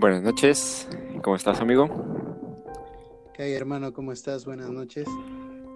[0.00, 0.88] Buenas noches,
[1.22, 1.86] ¿cómo estás amigo?
[3.34, 3.92] ¿Qué hay hermano?
[3.92, 4.46] ¿Cómo estás?
[4.46, 5.06] Buenas noches.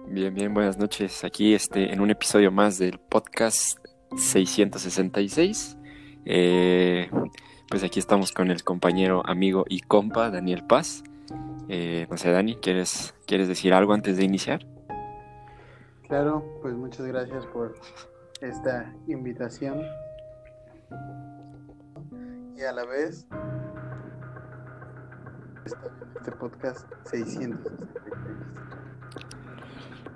[0.07, 1.23] Bien, bien, buenas noches.
[1.23, 3.77] Aquí este, en un episodio más del podcast
[4.17, 5.77] 666.
[6.25, 7.07] Eh,
[7.69, 11.03] pues aquí estamos con el compañero, amigo y compa Daniel Paz.
[11.69, 14.65] Eh, no sé, Dani, ¿quieres, ¿quieres decir algo antes de iniciar?
[16.07, 17.75] Claro, pues muchas gracias por
[18.41, 19.83] esta invitación.
[22.57, 23.27] Y a la vez,
[25.65, 27.55] este podcast 666.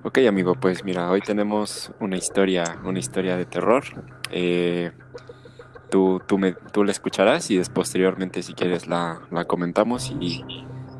[0.03, 3.83] Ok, amigo, pues mira, hoy tenemos una historia, una historia de terror.
[4.31, 4.91] Eh,
[5.89, 10.45] tú, tú, me, tú la escucharás y después, posteriormente, si quieres, la, la comentamos y,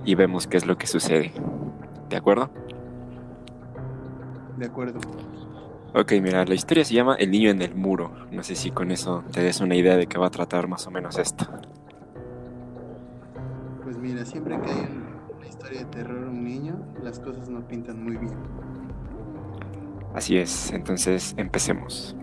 [0.04, 1.32] y vemos qué es lo que sucede.
[2.10, 2.50] ¿De acuerdo?
[4.58, 5.00] De acuerdo.
[5.94, 8.28] Ok, mira, la historia se llama El niño en el muro.
[8.32, 10.86] No sé si con eso te des una idea de qué va a tratar más
[10.88, 11.48] o menos esto.
[14.10, 14.88] Mira, siempre que hay
[15.38, 18.34] una historia de terror un niño, las cosas no pintan muy bien.
[20.16, 22.16] Así es, entonces empecemos.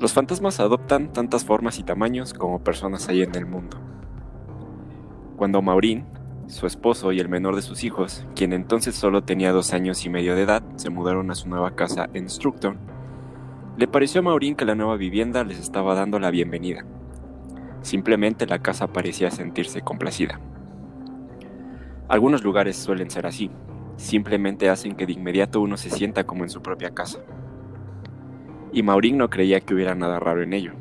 [0.00, 3.76] Los fantasmas adoptan tantas formas y tamaños como personas hay en el mundo.
[5.36, 6.06] Cuando Maureen,
[6.48, 10.10] su esposo y el menor de sus hijos, quien entonces solo tenía dos años y
[10.10, 12.78] medio de edad, se mudaron a su nueva casa en Structon,
[13.76, 16.84] le pareció a Maureen que la nueva vivienda les estaba dando la bienvenida.
[17.82, 20.40] Simplemente la casa parecía sentirse complacida.
[22.08, 23.50] Algunos lugares suelen ser así,
[23.96, 27.20] simplemente hacen que de inmediato uno se sienta como en su propia casa.
[28.72, 30.72] Y Maureen no creía que hubiera nada raro en ello.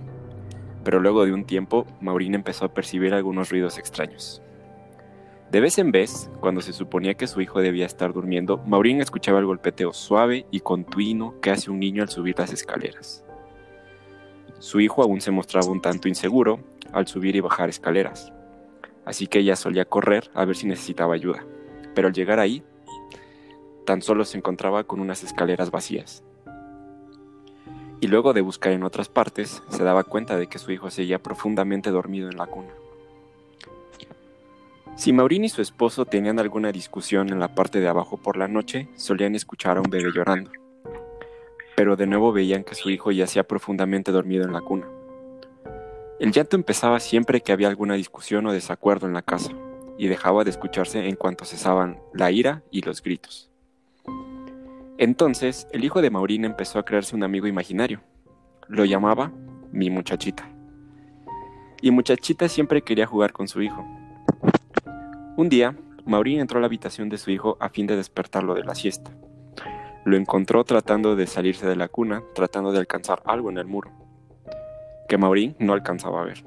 [0.83, 4.41] Pero luego de un tiempo, Maureen empezó a percibir algunos ruidos extraños.
[5.51, 9.39] De vez en vez, cuando se suponía que su hijo debía estar durmiendo, Maureen escuchaba
[9.39, 13.25] el golpeteo suave y continuo que hace un niño al subir las escaleras.
[14.59, 16.59] Su hijo aún se mostraba un tanto inseguro
[16.93, 18.31] al subir y bajar escaleras,
[19.05, 21.45] así que ella solía correr a ver si necesitaba ayuda,
[21.93, 22.63] pero al llegar ahí,
[23.85, 26.23] tan solo se encontraba con unas escaleras vacías.
[27.99, 31.21] Y luego de buscar en otras partes, se daba cuenta de que su hijo seguía
[31.21, 32.71] profundamente dormido en la cuna.
[34.95, 38.47] Si Maureen y su esposo tenían alguna discusión en la parte de abajo por la
[38.47, 40.51] noche, solían escuchar a un bebé llorando.
[41.75, 44.87] Pero de nuevo veían que su hijo yacía profundamente dormido en la cuna.
[46.21, 49.51] El llanto empezaba siempre que había alguna discusión o desacuerdo en la casa,
[49.97, 53.49] y dejaba de escucharse en cuanto cesaban la ira y los gritos.
[54.99, 58.01] Entonces, el hijo de Maureen empezó a crearse un amigo imaginario.
[58.67, 59.31] Lo llamaba
[59.71, 60.47] mi muchachita.
[61.81, 63.83] Y muchachita siempre quería jugar con su hijo,
[65.37, 68.63] un día, Maureen entró a la habitación de su hijo a fin de despertarlo de
[68.63, 69.09] la siesta.
[70.05, 73.91] Lo encontró tratando de salirse de la cuna, tratando de alcanzar algo en el muro,
[75.11, 76.45] que Maureen no alcanzaba a ver.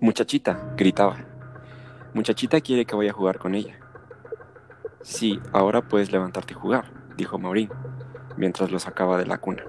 [0.00, 1.18] Muchachita, gritaba.
[2.12, 3.78] Muchachita quiere que vaya a jugar con ella.
[5.02, 7.70] Sí, ahora puedes levantarte y jugar, dijo Maureen,
[8.36, 9.62] mientras lo sacaba de la cuna.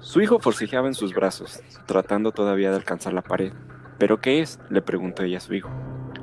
[0.00, 3.54] Su hijo forcejeaba en sus brazos, tratando todavía de alcanzar la pared.
[3.96, 4.60] ¿Pero qué es?
[4.68, 5.70] le preguntó ella a su hijo.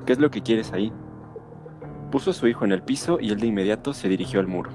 [0.06, 0.94] ¿Qué es lo que quieres ahí?
[2.12, 4.70] Puso a su hijo en el piso y él de inmediato se dirigió al muro.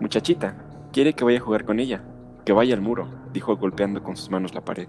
[0.00, 0.58] Muchachita,
[0.92, 2.04] quiere que vaya a jugar con ella.
[2.46, 4.88] Que vaya al muro, dijo golpeando con sus manos la pared.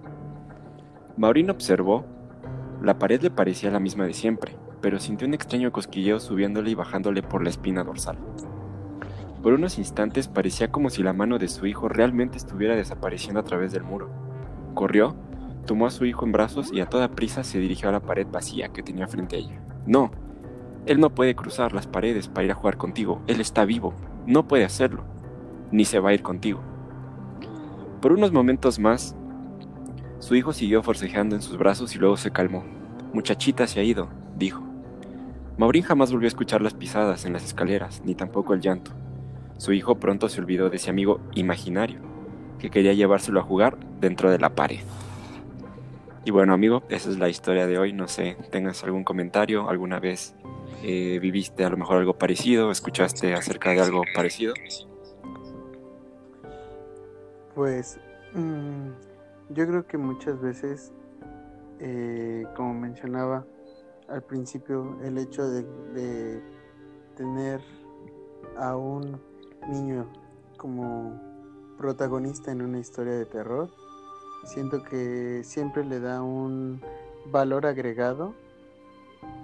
[1.17, 2.05] Maureen observó.
[2.83, 6.75] La pared le parecía la misma de siempre, pero sintió un extraño cosquilleo subiéndole y
[6.75, 8.19] bajándole por la espina dorsal.
[9.41, 13.43] Por unos instantes parecía como si la mano de su hijo realmente estuviera desapareciendo a
[13.43, 14.11] través del muro.
[14.75, 15.15] Corrió
[15.65, 18.27] Tomó a su hijo en brazos y a toda prisa se dirigió a la pared
[18.31, 19.59] vacía que tenía frente a ella.
[19.85, 20.11] No,
[20.85, 23.21] él no puede cruzar las paredes para ir a jugar contigo.
[23.27, 23.93] Él está vivo.
[24.27, 25.03] No puede hacerlo.
[25.71, 26.61] Ni se va a ir contigo.
[28.07, 29.17] Por unos momentos más,
[30.19, 32.63] su hijo siguió forcejeando en sus brazos y luego se calmó.
[33.11, 34.63] Muchachita se ha ido, dijo.
[35.57, 38.91] Maureen jamás volvió a escuchar las pisadas en las escaleras, ni tampoco el llanto.
[39.57, 41.99] Su hijo pronto se olvidó de ese amigo imaginario,
[42.59, 44.79] que quería llevárselo a jugar dentro de la pared.
[46.23, 47.91] Y bueno, amigo, esa es la historia de hoy.
[47.91, 49.69] No sé, ¿tengas algún comentario?
[49.69, 50.33] ¿Alguna vez
[50.81, 52.71] eh, viviste a lo mejor algo parecido?
[52.71, 54.53] ¿Escuchaste acerca de algo parecido?
[57.57, 57.99] Pues
[58.35, 58.89] mmm,
[59.49, 60.93] yo creo que muchas veces,
[61.79, 63.47] eh, como mencionaba
[64.07, 65.63] al principio, el hecho de,
[65.95, 66.43] de
[67.15, 67.59] tener
[68.59, 69.19] a un
[69.69, 70.05] niño
[70.57, 71.19] como
[71.79, 73.71] protagonista en una historia de terror,
[74.45, 76.79] siento que siempre le da un
[77.31, 78.35] valor agregado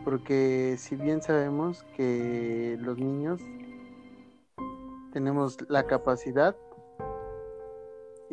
[0.06, 3.42] porque si bien sabemos que los niños
[5.12, 6.56] tenemos la capacidad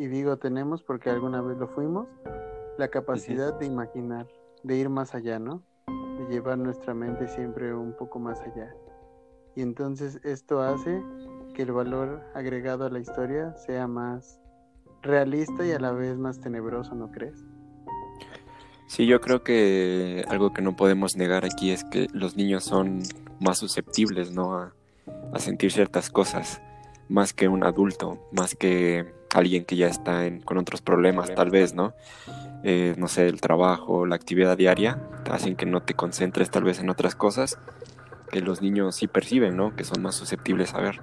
[0.01, 2.07] y digo tenemos porque alguna vez lo fuimos
[2.79, 4.27] la capacidad de imaginar,
[4.63, 5.61] de ir más allá, ¿no?
[5.85, 8.73] De llevar nuestra mente siempre un poco más allá.
[9.55, 11.03] Y entonces esto hace
[11.53, 14.39] que el valor agregado a la historia sea más
[15.03, 17.45] realista y a la vez más tenebroso, ¿no crees?
[18.87, 23.03] Sí, yo creo que algo que no podemos negar aquí es que los niños son
[23.39, 24.55] más susceptibles, ¿no?
[24.55, 24.73] A,
[25.37, 26.59] sentir ciertas cosas,
[27.07, 31.73] más que un adulto, más que alguien que ya está con otros problemas, tal vez,
[31.73, 31.93] ¿no?
[32.63, 36.79] Eh, no sé, el trabajo, la actividad diaria, hacen que no te concentres tal vez
[36.79, 37.57] en otras cosas
[38.31, 39.75] que los niños sí perciben, ¿no?
[39.75, 41.01] Que son más susceptibles a ver.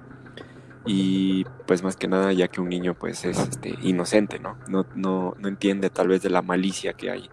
[0.85, 4.57] Y pues más que nada ya que un niño pues es este, inocente, ¿no?
[4.67, 7.29] No, no, no entiende tal vez de la malicia que hay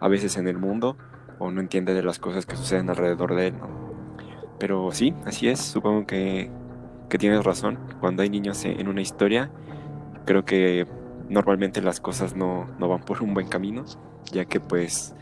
[0.00, 0.96] a veces en el mundo
[1.38, 3.92] o no entiende de las cosas que suceden alrededor de él, ¿no?
[4.58, 6.50] Pero sí, así es, supongo que,
[7.08, 7.78] que tienes razón.
[8.00, 9.50] Cuando hay niños en una historia,
[10.24, 10.86] creo que
[11.28, 13.84] normalmente las cosas no, no van por un buen camino,
[14.32, 15.14] ya que pues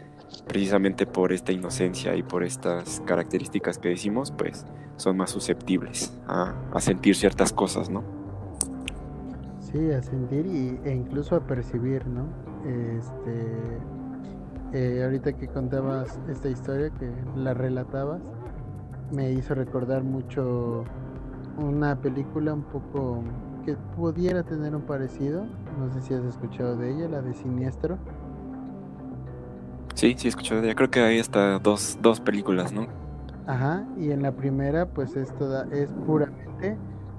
[0.47, 4.67] precisamente por esta inocencia y por estas características que decimos, pues
[4.97, 8.02] son más susceptibles a, a sentir ciertas cosas, ¿no?
[9.61, 12.26] Sí, a sentir y, e incluso a percibir, ¿no?
[12.67, 13.79] Este,
[14.73, 18.20] eh, ahorita que contabas esta historia, que la relatabas,
[19.12, 20.85] me hizo recordar mucho
[21.56, 23.23] una película un poco
[23.65, 25.47] que pudiera tener un parecido.
[25.79, 27.99] No sé si has escuchado de ella, la de Siniestro.
[29.95, 30.75] Sí, sí he escuchado de ella.
[30.75, 32.87] Creo que hay hasta dos, dos películas, ¿no?
[33.47, 36.77] Ajá, y en la primera pues es, toda, es puramente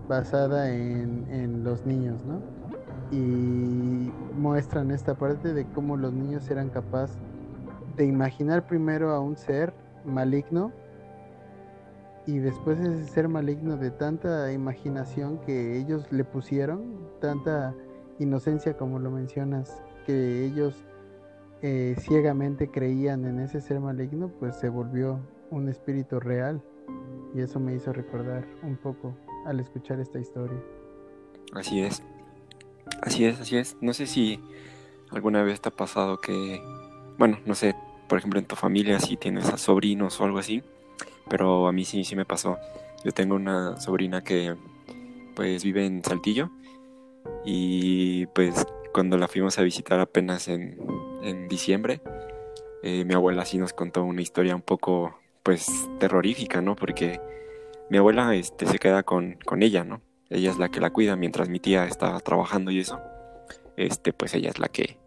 [0.07, 2.39] basada en, en los niños, ¿no?
[3.11, 7.17] Y muestran esta parte de cómo los niños eran capaces
[7.97, 9.73] de imaginar primero a un ser
[10.05, 10.71] maligno
[12.25, 17.75] y después ese ser maligno de tanta imaginación que ellos le pusieron, tanta
[18.19, 20.75] inocencia como lo mencionas, que ellos
[21.61, 25.19] eh, ciegamente creían en ese ser maligno, pues se volvió
[25.49, 26.61] un espíritu real.
[27.33, 29.15] Y eso me hizo recordar un poco
[29.45, 30.61] al escuchar esta historia.
[31.53, 32.03] Así es.
[33.01, 33.77] Así es, así es.
[33.81, 34.39] No sé si
[35.09, 36.61] alguna vez te ha pasado que
[37.21, 37.75] bueno, no sé,
[38.07, 40.63] por ejemplo en tu familia si tienes a sobrinos o algo así,
[41.29, 42.57] pero a mí sí, sí me pasó.
[43.03, 44.55] Yo tengo una sobrina que
[45.35, 46.51] pues vive en Saltillo
[47.45, 50.77] y pues cuando la fuimos a visitar apenas en,
[51.23, 52.01] en diciembre,
[52.83, 55.67] eh, mi abuela sí nos contó una historia un poco pues
[55.99, 56.75] terrorífica, ¿no?
[56.75, 57.19] Porque
[57.89, 60.01] mi abuela este, se queda con, con ella, ¿no?
[60.29, 62.99] Ella es la que la cuida mientras mi tía está trabajando y eso.
[63.77, 64.97] Este, pues ella es la que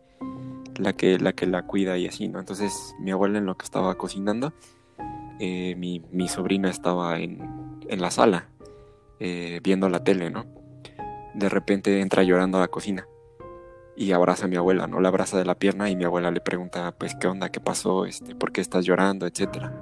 [0.76, 2.40] la que, la que la cuida y así, ¿no?
[2.40, 4.52] Entonces mi abuela en lo que estaba cocinando,
[5.40, 8.48] eh, mi, mi, sobrina estaba en, en la sala
[9.20, 10.46] eh, viendo la tele, ¿no?
[11.34, 13.06] De repente entra llorando a la cocina
[13.96, 15.00] y abraza a mi abuela, ¿no?
[15.00, 17.48] La abraza de la pierna y mi abuela le pregunta, pues, ¿qué onda?
[17.50, 18.06] ¿Qué pasó?
[18.06, 19.26] Este, ¿Por qué estás llorando?
[19.26, 19.72] Etcétera.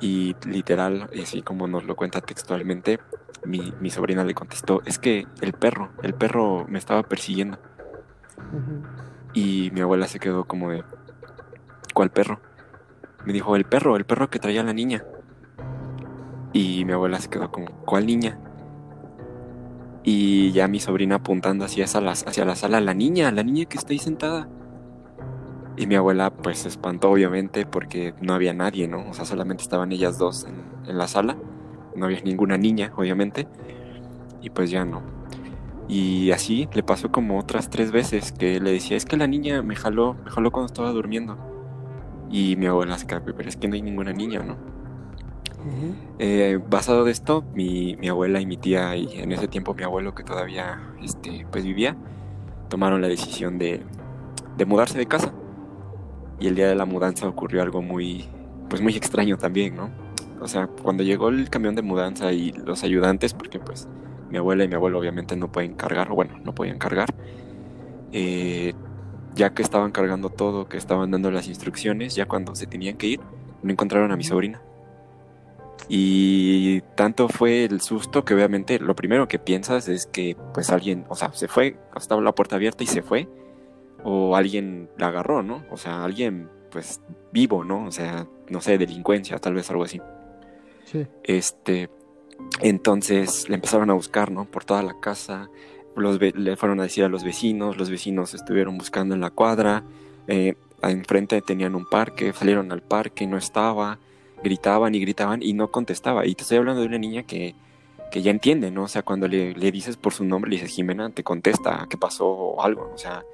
[0.00, 2.98] Y literal, así como nos lo cuenta textualmente,
[3.44, 7.58] mi, mi, sobrina le contestó, es que el perro, el perro me estaba persiguiendo.
[9.32, 10.84] Y mi abuela se quedó como de,
[11.94, 12.40] ¿cuál perro?
[13.24, 15.04] Me dijo, el perro, el perro que traía la niña.
[16.52, 18.38] Y mi abuela se quedó como, ¿cuál niña?
[20.04, 23.78] Y ya mi sobrina apuntando hacia, la, hacia la sala, la niña, la niña que
[23.78, 24.48] está ahí sentada.
[25.76, 29.08] Y mi abuela pues se espantó obviamente porque no había nadie, ¿no?
[29.08, 31.36] O sea, solamente estaban ellas dos en, en la sala.
[31.94, 33.46] No había ninguna niña, obviamente.
[34.42, 35.02] Y pues ya no.
[35.88, 39.62] Y así le pasó como otras tres veces que le decía, es que la niña
[39.62, 41.51] me jaló, me jaló cuando estaba durmiendo.
[42.32, 44.56] Y mi abuela se quedó, pero es que no hay ninguna niña, ¿no?
[46.18, 49.84] Eh, basado de esto, mi, mi, abuela y mi tía, y en ese tiempo mi
[49.84, 51.96] abuelo que todavía este, pues vivía,
[52.68, 53.82] tomaron la decisión de,
[54.56, 55.32] de mudarse de casa.
[56.40, 58.24] Y el día de la mudanza ocurrió algo muy,
[58.68, 59.90] pues muy extraño también, ¿no?
[60.40, 63.88] O sea, cuando llegó el camión de mudanza y los ayudantes, porque pues
[64.28, 67.14] mi abuela y mi abuelo obviamente no pueden cargar, o bueno, no podían cargar.
[68.10, 68.74] Eh,
[69.34, 73.06] ya que estaban cargando todo, que estaban dando las instrucciones, ya cuando se tenían que
[73.06, 73.20] ir,
[73.62, 74.60] no encontraron a mi sobrina.
[75.88, 81.04] Y tanto fue el susto que obviamente lo primero que piensas es que pues alguien,
[81.08, 83.28] o sea, se fue, estaba la puerta abierta y se fue,
[84.04, 85.64] o alguien la agarró, ¿no?
[85.70, 87.00] O sea, alguien pues
[87.32, 87.84] vivo, ¿no?
[87.86, 90.00] O sea, no sé, delincuencia, tal vez algo así.
[90.84, 91.06] Sí.
[91.24, 91.90] Este,
[92.60, 94.44] entonces le empezaron a buscar, ¿no?
[94.44, 95.50] Por toda la casa.
[95.96, 99.84] Los le fueron a decir a los vecinos, los vecinos estuvieron buscando en la cuadra,
[100.26, 103.98] eh, enfrente tenían un parque, salieron al parque, no estaba,
[104.42, 106.26] gritaban y gritaban y no contestaba.
[106.26, 107.54] Y te estoy hablando de una niña que,
[108.10, 108.84] que ya entiende, ¿no?
[108.84, 111.96] O sea, cuando le, le, dices por su nombre, le dices Jimena, te contesta qué
[111.96, 113.24] pasó o algo, o sea,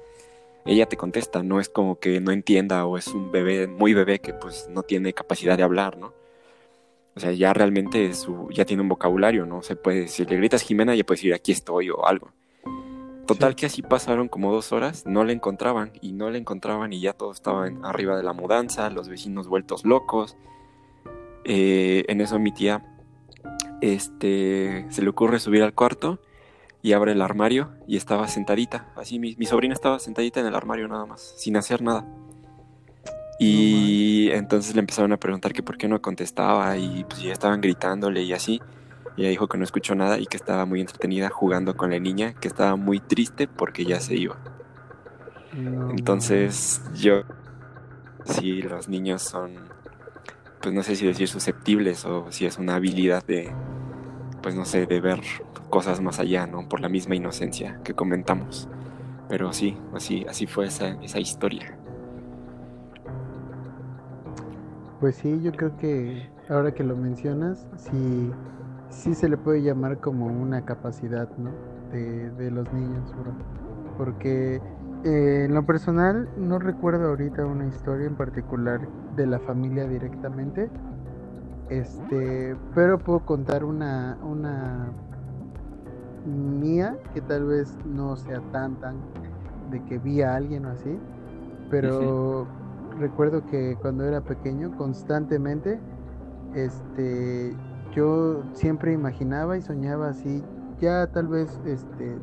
[0.65, 4.19] ella te contesta, no es como que no entienda o es un bebé muy bebé
[4.19, 6.13] que pues no tiene capacidad de hablar, ¿no?
[7.15, 9.61] O sea, ya realmente su, ya tiene un vocabulario, ¿no?
[9.61, 12.31] Se puede, si le gritas Jimena, ya puedes decir aquí estoy o algo.
[13.29, 16.99] Total que así pasaron como dos horas, no le encontraban y no le encontraban y
[16.99, 20.35] ya todo estaba arriba de la mudanza, los vecinos vueltos locos.
[21.43, 22.83] Eh, en eso mi tía
[23.81, 26.19] este, se le ocurre subir al cuarto
[26.81, 28.91] y abre el armario y estaba sentadita.
[28.95, 32.07] Así mi, mi sobrina estaba sentadita en el armario nada más, sin hacer nada.
[33.37, 37.61] Y entonces le empezaron a preguntar que por qué no contestaba y pues ya estaban
[37.61, 38.59] gritándole y así.
[39.15, 41.99] Y ella dijo que no escuchó nada y que estaba muy entretenida jugando con la
[41.99, 44.37] niña, que estaba muy triste porque ya se iba.
[45.51, 47.23] entonces yo,
[48.25, 49.55] si los niños son,
[50.61, 53.53] pues no sé si decir susceptibles o si es una habilidad de,
[54.41, 55.21] pues no sé, de ver
[55.69, 56.67] cosas más allá, ¿no?
[56.67, 58.67] Por la misma inocencia que comentamos.
[59.27, 61.77] Pero sí, así, así fue esa, esa historia.
[64.99, 68.31] Pues sí, yo creo que ahora que lo mencionas, sí,
[68.89, 71.51] sí se le puede llamar como una capacidad, ¿no?
[71.91, 73.13] De, de los niños.
[73.97, 74.61] Porque
[75.03, 78.81] eh, en lo personal no recuerdo ahorita una historia en particular
[79.15, 80.69] de la familia directamente,
[81.69, 84.91] este, pero puedo contar una, una
[86.25, 88.97] mía que tal vez no sea tan tan
[89.71, 90.99] de que vi a alguien o así,
[91.69, 92.45] pero
[92.99, 95.79] recuerdo que cuando era pequeño constantemente
[96.55, 97.55] este
[97.93, 100.43] yo siempre imaginaba y soñaba así,
[100.79, 102.17] ya tal vez este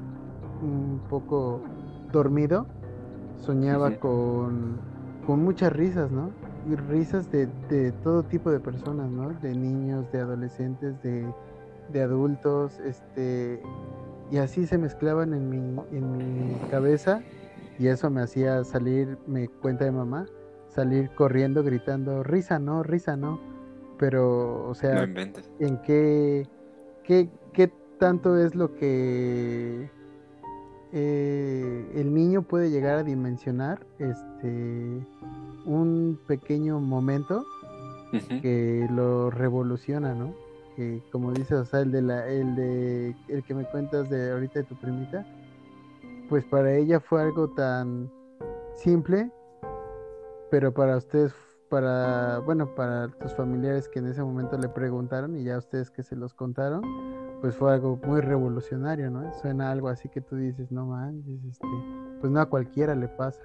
[0.63, 1.61] un poco
[2.13, 2.67] dormido,
[3.39, 4.79] soñaba con,
[5.27, 6.31] con muchas risas, ¿no?
[6.71, 9.31] Y risas de, de, todo tipo de personas, ¿no?
[9.41, 11.27] De niños, de adolescentes, de,
[11.93, 13.63] de adultos, este,
[14.31, 15.59] y así se mezclaban en mi,
[15.93, 17.21] en mi cabeza
[17.79, 20.27] y eso me hacía salir, me cuenta de mamá,
[20.69, 23.39] salir corriendo gritando, risa no, risa no,
[23.99, 26.47] pero, o sea, ¿en qué,
[27.05, 29.91] qué, qué tanto es lo que
[30.93, 35.07] eh, el niño puede llegar a dimensionar este
[35.65, 37.45] un pequeño momento
[38.41, 40.33] que lo revoluciona, ¿no?
[40.77, 44.31] que como dices, o sea, el de la, el de el que me cuentas de
[44.31, 45.27] ahorita de tu primita,
[46.29, 48.11] pues para ella fue algo tan
[48.77, 49.31] simple,
[50.51, 51.33] pero para ustedes,
[51.69, 56.03] para, bueno, para tus familiares que en ese momento le preguntaron y ya ustedes que
[56.03, 56.83] se los contaron,
[57.41, 59.33] pues fue algo muy revolucionario, ¿no?
[59.41, 61.67] Suena algo así que tú dices, no manches, este,
[62.21, 63.41] pues no a cualquiera le pasa.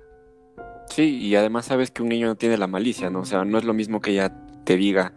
[0.87, 3.21] Sí, y además sabes que un niño no tiene la malicia, ¿no?
[3.21, 5.13] O sea, no es lo mismo que ella te diga,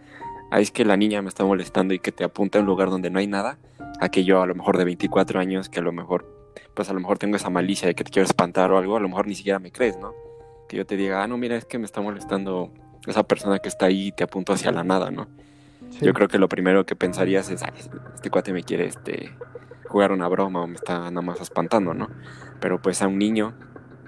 [0.50, 2.90] ah, es que la niña me está molestando y que te apunta a un lugar
[2.90, 3.58] donde no hay nada,
[4.00, 6.92] a que yo a lo mejor de 24 años, que a lo mejor, pues a
[6.92, 9.26] lo mejor tengo esa malicia de que te quiero espantar o algo, a lo mejor
[9.26, 10.14] ni siquiera me crees, ¿no?
[10.68, 12.73] Que yo te diga, ah, no, mira, es que me está molestando
[13.06, 15.28] esa persona que está ahí te apunto hacia la nada, ¿no?
[16.00, 17.62] Yo creo que lo primero que pensarías es,
[18.14, 19.37] este cuate me quiere este,
[19.87, 22.08] jugar una broma o me está nada más espantando, ¿no?
[22.61, 23.54] Pero pues a un niño,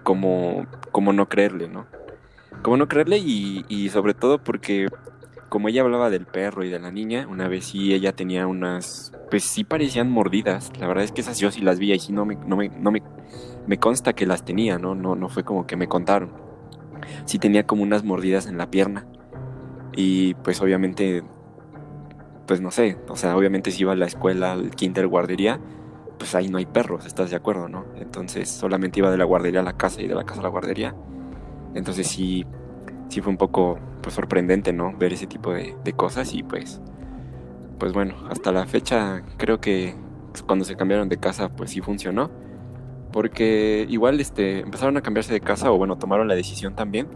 [0.02, 1.86] ¿cómo, cómo no creerle, no?
[2.62, 3.18] ¿Cómo no creerle?
[3.18, 4.88] Y, y sobre todo porque
[5.48, 9.12] como ella hablaba del perro y de la niña, una vez sí ella tenía unas,
[9.30, 10.72] pues sí parecían mordidas.
[10.78, 12.68] La verdad es que esas yo sí las vi y sí no me, no me,
[12.68, 13.02] no me,
[13.66, 14.94] me consta que las tenía, ¿no?
[14.94, 16.45] No, no fue como que me contaron.
[17.24, 19.06] Sí tenía como unas mordidas en la pierna.
[19.94, 21.22] Y pues obviamente,
[22.46, 25.60] pues no sé, o sea, obviamente si iba a la escuela, al kinder, guardería,
[26.18, 27.86] pues ahí no hay perros, ¿estás de acuerdo, no?
[27.96, 30.48] Entonces solamente iba de la guardería a la casa y de la casa a la
[30.48, 30.94] guardería.
[31.74, 32.46] Entonces sí,
[33.08, 34.96] sí fue un poco pues, sorprendente, ¿no?
[34.96, 36.80] Ver ese tipo de, cosas y pues,
[37.78, 39.94] pues bueno, hasta la fecha creo que
[40.46, 42.30] cuando se cambiaron de casa pues sí funcionó.
[43.16, 47.08] Porque igual este, empezaron a cambiarse de casa o bueno, tomaron la decisión también.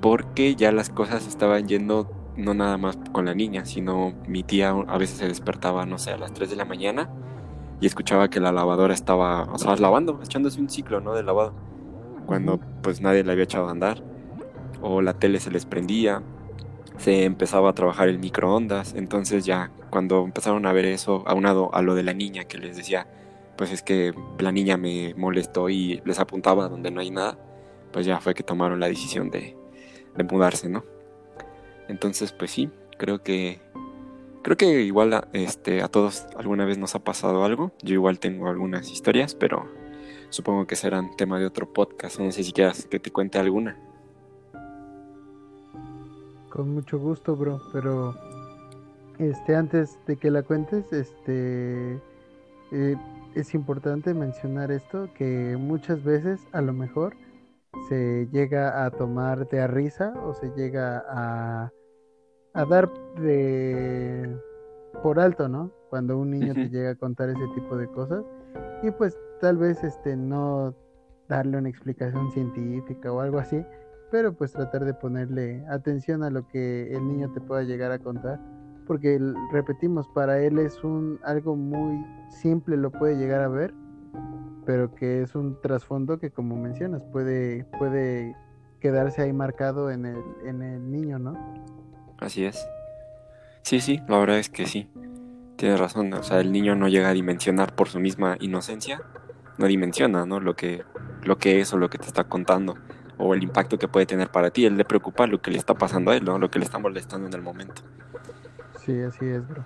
[0.00, 4.70] Porque ya las cosas estaban yendo no nada más con la niña, sino mi tía
[4.70, 7.10] a veces se despertaba, no sé, a las 3 de la mañana
[7.80, 11.14] y escuchaba que la lavadora estaba, o sea, lavando, echándose un ciclo, ¿no?
[11.14, 11.52] De lavado.
[12.26, 14.04] Cuando pues nadie la había echado a andar
[14.82, 16.22] o la tele se les prendía,
[16.96, 21.82] se empezaba a trabajar el microondas, entonces ya cuando empezaron a ver eso, aunado a
[21.82, 23.08] lo de la niña que les decía,
[23.58, 27.36] pues es que la niña me molestó y les apuntaba donde no hay nada,
[27.92, 29.56] pues ya fue que tomaron la decisión de,
[30.30, 30.84] mudarse, ¿no?
[31.88, 33.60] Entonces, pues sí, creo que
[34.42, 37.72] creo que igual a, este, a todos alguna vez nos ha pasado algo.
[37.82, 39.68] Yo igual tengo algunas historias, pero
[40.30, 42.20] supongo que serán tema de otro podcast.
[42.20, 43.76] No sé si quieras que te cuente alguna.
[46.50, 48.14] Con mucho gusto, bro, pero
[49.18, 52.00] este antes de que la cuentes, este
[52.72, 52.96] eh,
[53.34, 57.14] es importante mencionar esto que muchas veces a lo mejor
[57.88, 61.70] se llega a tomar de a risa o se llega a,
[62.54, 64.36] a dar de
[65.02, 65.70] por alto, ¿no?
[65.90, 68.24] Cuando un niño te llega a contar ese tipo de cosas
[68.82, 70.74] y pues tal vez este no
[71.28, 73.64] darle una explicación científica o algo así,
[74.10, 77.98] pero pues tratar de ponerle atención a lo que el niño te pueda llegar a
[77.98, 78.40] contar,
[78.88, 79.20] porque
[79.52, 83.72] repetimos, para él es un algo muy simple, lo puede llegar a ver,
[84.64, 88.34] pero que es un trasfondo que como mencionas puede puede
[88.80, 91.34] quedarse ahí marcado en el en el niño, ¿no?
[92.18, 92.66] Así es.
[93.62, 94.90] Sí, sí, la verdad es que sí.
[95.56, 99.02] Tienes razón, o sea, el niño no llega a dimensionar por su misma inocencia,
[99.58, 100.40] no dimensiona, ¿no?
[100.40, 100.82] Lo que
[101.22, 102.76] lo que es o lo que te está contando
[103.18, 104.64] o el impacto que puede tener para ti.
[104.64, 106.38] Él le preocupa lo que le está pasando a él, ¿no?
[106.38, 107.82] Lo que le está molestando en el momento.
[108.88, 109.64] Sí, así es, bro.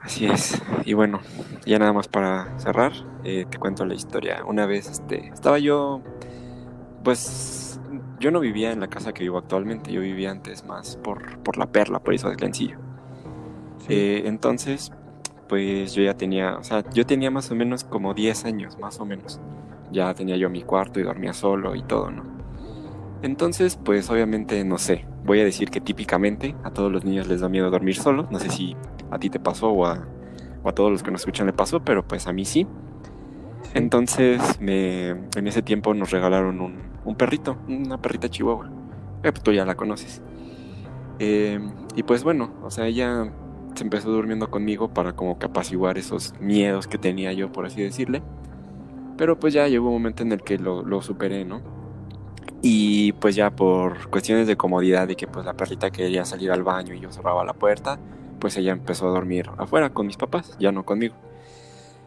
[0.00, 0.62] Así es.
[0.84, 1.18] Y bueno,
[1.66, 2.92] ya nada más para cerrar,
[3.24, 4.44] eh, te cuento la historia.
[4.46, 6.02] Una vez este, estaba yo,
[7.02, 7.80] pues
[8.20, 11.56] yo no vivía en la casa que vivo actualmente, yo vivía antes más por, por
[11.56, 12.78] la perla, por eso de Glencillo.
[13.88, 14.92] Eh, entonces,
[15.48, 19.00] pues yo ya tenía, o sea, yo tenía más o menos como 10 años, más
[19.00, 19.40] o menos.
[19.90, 22.37] Ya tenía yo mi cuarto y dormía solo y todo, ¿no?
[23.22, 27.40] Entonces, pues obviamente, no sé, voy a decir que típicamente a todos los niños les
[27.40, 28.30] da miedo dormir solos.
[28.30, 28.76] No sé si
[29.10, 30.06] a ti te pasó o a,
[30.74, 32.66] todos los que nos escuchan le pasó, pero pues a mí sí.
[33.74, 38.70] Entonces, me, en ese tiempo nos regalaron un, perrito, una perrita chihuahua.
[39.22, 40.22] Eh, pues tú ya la conoces.
[41.18, 43.32] Em, y pues bueno, o sea, ella
[43.74, 47.82] se empezó durmiendo conmigo para como que apaciguar esos miedos que tenía yo, por así
[47.82, 48.22] decirle.
[49.16, 51.77] Pero pues ya llegó un momento en el que lo, lo superé, ¿no?
[52.60, 56.64] Y pues ya por cuestiones de comodidad de que pues la perrita quería salir al
[56.64, 58.00] baño y yo cerraba la puerta,
[58.40, 61.14] pues ella empezó a dormir afuera con mis papás, ya no conmigo.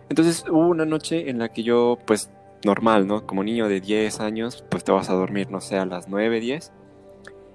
[0.09, 2.29] Entonces hubo una noche en la que yo pues
[2.65, 3.25] normal, ¿no?
[3.25, 6.39] Como niño de 10 años, pues te vas a dormir, no sé, a las 9,
[6.41, 6.73] 10.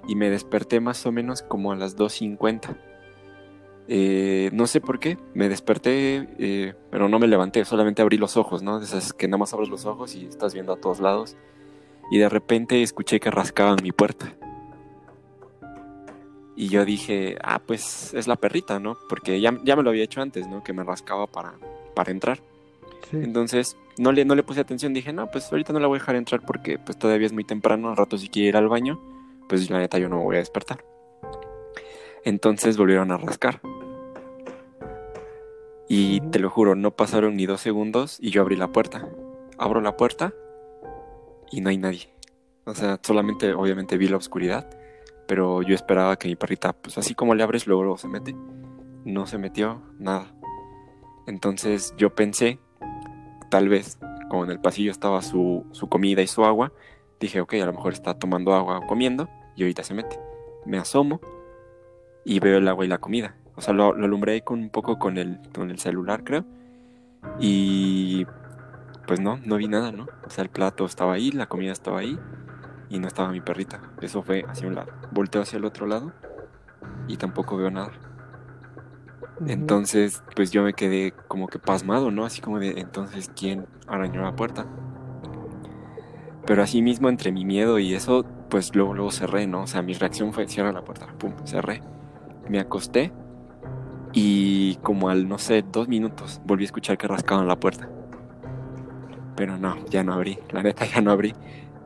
[0.09, 2.77] Y me desperté más o menos como a las 2.50.
[3.89, 8.37] Eh, no sé por qué, me desperté, eh, pero no me levanté, solamente abrí los
[8.37, 8.81] ojos, ¿no?
[8.81, 11.37] Esas que nada más abres los ojos y estás viendo a todos lados
[12.11, 14.33] y de repente escuché que rascaban mi puerta.
[16.55, 18.97] Y yo dije, ah, pues es la perrita, ¿no?
[19.09, 20.63] Porque ya, ya me lo había hecho antes, ¿no?
[20.63, 21.55] Que me rascaba para,
[21.95, 22.41] para entrar.
[23.13, 26.01] Entonces, no le, no le puse atención, dije, no, pues ahorita no la voy a
[26.01, 29.01] dejar entrar porque pues todavía es muy temprano, al rato si quiere ir al baño,
[29.49, 30.85] pues la neta yo no me voy a despertar.
[32.25, 33.61] Entonces volvieron a rascar.
[35.89, 39.09] Y te lo juro, no pasaron ni dos segundos y yo abrí la puerta.
[39.59, 40.35] Abro la puerta
[41.51, 42.13] y no hay nadie.
[42.65, 44.69] O sea, solamente obviamente vi la oscuridad,
[45.27, 48.35] pero yo esperaba que mi perrita, pues así como le abres, luego, luego se mete.
[49.05, 50.35] No se metió, nada.
[51.27, 52.59] Entonces yo pensé,
[53.51, 56.73] tal vez, como en el pasillo estaba su, su comida y su agua,
[57.21, 60.19] dije, ok, a lo mejor está tomando agua o comiendo y ahorita se mete.
[60.65, 61.21] Me asomo
[62.25, 63.37] y veo el agua y la comida.
[63.55, 66.45] O sea, lo, lo alumbré con un poco con el, con el celular, creo.
[67.41, 68.27] Y
[69.07, 70.07] pues no, no vi nada, ¿no?
[70.27, 72.19] O sea, el plato estaba ahí, la comida estaba ahí
[72.89, 73.81] y no estaba mi perrita.
[74.01, 74.93] Eso fue hacia un lado.
[75.13, 76.13] Volteo hacia el otro lado
[77.09, 77.93] y tampoco veo nada.
[79.47, 82.25] Entonces, pues yo me quedé como que pasmado, ¿no?
[82.25, 84.67] Así como de, entonces, ¿quién arañó la puerta?
[86.47, 89.63] Pero así mismo, entre mi miedo y eso, pues luego, luego cerré, ¿no?
[89.63, 91.83] O sea, mi reacción fue, cierra la puerta, pum, cerré.
[92.49, 93.13] Me acosté
[94.13, 97.91] y como al, no sé, dos minutos, volví a escuchar que rascaban la puerta.
[99.37, 101.35] Pero no, ya no abrí, la neta ya no abrí.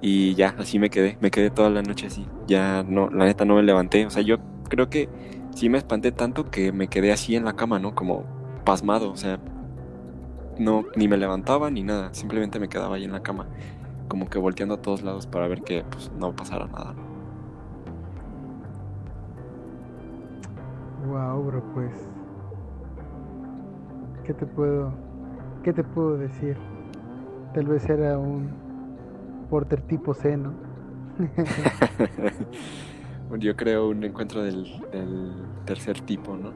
[0.00, 2.26] Y ya, así me quedé, me quedé toda la noche así.
[2.46, 4.06] Ya no, la neta no me levanté.
[4.06, 5.08] O sea, yo creo que
[5.54, 7.94] sí me espanté tanto que me quedé así en la cama, ¿no?
[7.94, 8.24] Como
[8.64, 9.38] pasmado, o sea,
[10.58, 13.46] no, ni me levantaba ni nada, simplemente me quedaba ahí en la cama,
[14.08, 16.94] como que volteando a todos lados para ver que pues, no pasara nada.
[21.06, 21.92] Wow, bro, pues.
[24.24, 24.92] ¿Qué te puedo.
[25.64, 26.56] ¿Qué te puedo decir?
[27.54, 28.50] Tal vez era un
[29.50, 30.52] porter tipo C, ¿no?
[33.38, 34.66] Yo creo un encuentro del,
[35.64, 36.52] tercer tipo, ¿no?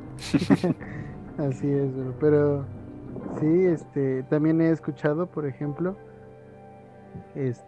[1.38, 2.64] Así es, pero
[3.40, 5.96] sí, este, también he escuchado, por ejemplo,
[7.34, 7.64] este,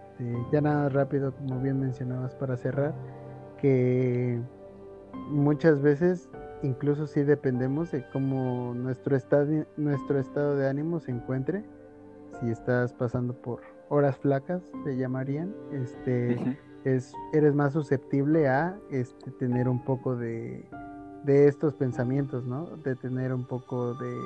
[0.52, 2.94] ya nada rápido, como bien mencionabas para cerrar,
[3.60, 4.40] que
[5.30, 6.28] muchas veces
[6.62, 11.64] incluso sí dependemos de cómo nuestro estado, nuestro estado de ánimo se encuentre
[12.40, 19.30] si estás pasando por horas flacas, se llamarían, este, es, eres más susceptible a este,
[19.32, 20.64] tener un poco de,
[21.24, 22.76] de estos pensamientos, ¿no?
[22.78, 24.16] De tener un poco de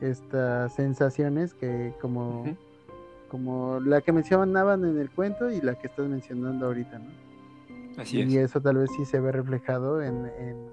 [0.00, 2.44] estas sensaciones que como,
[3.28, 7.10] como la que mencionaban en el cuento y la que estás mencionando ahorita, ¿no?
[7.98, 8.50] Así y es.
[8.50, 10.66] eso tal vez sí se ve reflejado en, en,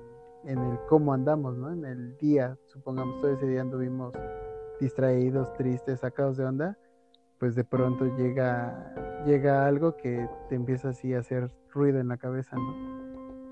[0.45, 1.71] en el cómo andamos, ¿no?
[1.71, 4.13] En el día, supongamos todo ese día anduvimos
[4.79, 6.77] distraídos, tristes, sacados de onda,
[7.39, 12.17] pues de pronto llega, llega algo que te empieza así a hacer ruido en la
[12.17, 12.99] cabeza, ¿no?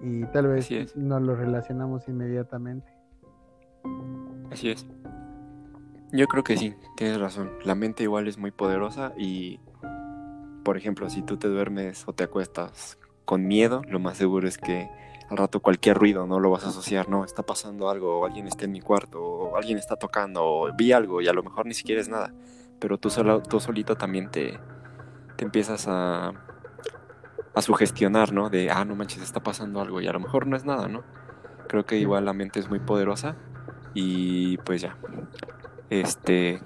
[0.01, 2.87] Y tal vez no lo relacionamos inmediatamente.
[4.51, 4.85] Así es.
[6.11, 7.51] Yo creo que sí, tienes razón.
[7.65, 9.59] La mente igual es muy poderosa y,
[10.63, 14.57] por ejemplo, si tú te duermes o te acuestas con miedo, lo más seguro es
[14.57, 14.89] que
[15.29, 18.47] al rato cualquier ruido no lo vas a asociar, no, está pasando algo, o alguien
[18.47, 21.65] está en mi cuarto, o alguien está tocando, o vi algo y a lo mejor
[21.65, 22.33] ni siquiera es nada.
[22.79, 24.59] Pero tú, solo, tú solito también te,
[25.35, 26.31] te empiezas a,
[27.53, 28.49] a sugestionar, ¿no?
[28.49, 31.03] De, ah, no manches, está pasando algo y a lo mejor no es nada, ¿no?
[31.67, 33.35] Creo que igual la mente es muy poderosa
[33.93, 34.95] y pues ya,
[35.89, 36.61] este,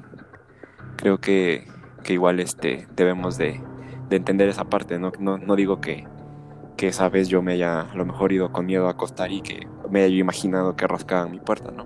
[0.97, 1.67] creo que,
[2.04, 3.63] que igual este, debemos de,
[4.10, 5.12] de entender esa parte, ¿no?
[5.17, 6.06] No, no digo que,
[6.81, 9.41] que esa vez yo me haya a lo mejor ido con miedo a acostar y
[9.41, 11.85] que me haya imaginado que rascaban mi puerta, ¿no?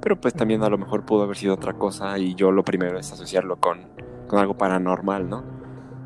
[0.00, 2.98] Pero pues también a lo mejor pudo haber sido otra cosa y yo lo primero
[2.98, 3.80] es asociarlo con,
[4.28, 5.44] con algo paranormal, ¿no?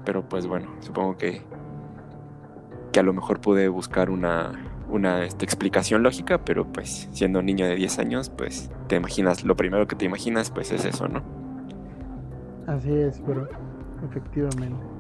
[0.05, 1.43] Pero pues bueno, supongo que,
[2.91, 4.51] que a lo mejor pude buscar una,
[4.89, 9.45] una este, explicación lógica, pero pues siendo un niño de 10 años, pues te imaginas,
[9.45, 11.23] lo primero que te imaginas pues es eso, ¿no?
[12.67, 13.47] Así es, bro.
[14.11, 14.94] Efectivamente.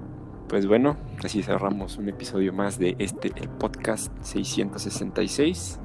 [0.48, 5.80] Pues bueno, así cerramos un episodio más de este, el podcast 666,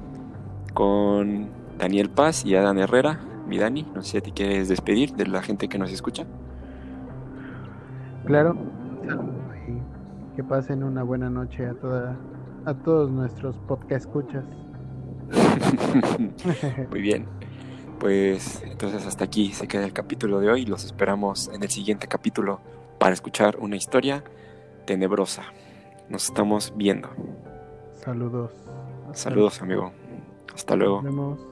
[0.74, 3.20] con Daniel Paz y Adán Herrera.
[3.48, 6.24] Mi Dani, no sé si te quieres despedir de la gente que nos escucha.
[8.26, 8.54] Claro.
[9.66, 12.16] Y que pasen una buena noche a toda,
[12.66, 14.44] a todos nuestros podcast escuchas.
[16.90, 17.26] Muy bien.
[17.98, 20.66] Pues entonces hasta aquí se queda el capítulo de hoy.
[20.66, 22.60] Los esperamos en el siguiente capítulo
[22.98, 24.22] para escuchar una historia
[24.84, 25.44] tenebrosa.
[26.08, 27.08] Nos estamos viendo.
[27.94, 28.50] Saludos.
[29.12, 29.92] Saludos, amigo.
[30.54, 31.02] Hasta luego.
[31.02, 31.49] Nos vemos.